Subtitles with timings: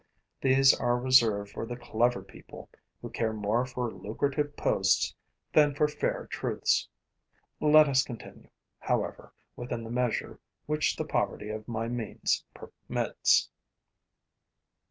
[0.41, 2.71] These are reserved for the clever people
[3.03, 5.13] who care more for lucrative posts
[5.53, 6.89] than for fair truths.
[7.59, 13.51] Let us continue, however, within the measure which the poverty of my means permits.